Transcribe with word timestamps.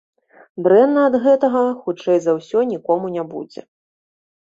Дрэнна 0.67 1.03
ад 1.09 1.17
гэтага 1.27 1.63
хутчэй 1.83 2.19
за 2.27 2.37
ўсё 2.41 2.67
нікому 2.73 3.15
не 3.19 3.31
будзе. 3.37 3.61